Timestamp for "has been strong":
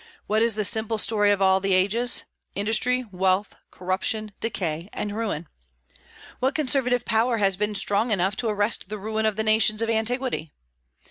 7.37-8.09